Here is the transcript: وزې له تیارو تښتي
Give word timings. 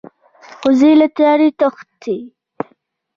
وزې 0.63 0.91
له 0.99 1.07
تیارو 1.15 1.47
تښتي 1.59 2.17